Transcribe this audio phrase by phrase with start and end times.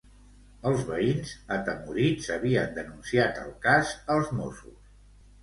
[0.69, 4.91] Els veïns, atemorits, havien denunciat el cas als Mossos.